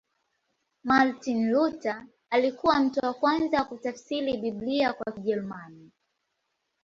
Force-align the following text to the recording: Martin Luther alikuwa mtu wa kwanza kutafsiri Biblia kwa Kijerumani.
Martin 0.83 1.49
Luther 1.51 2.05
alikuwa 2.29 2.79
mtu 2.79 2.99
wa 3.05 3.13
kwanza 3.13 3.63
kutafsiri 3.63 4.37
Biblia 4.37 4.93
kwa 4.93 5.11
Kijerumani. 5.13 5.91